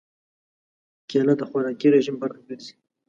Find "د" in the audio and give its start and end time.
1.37-1.41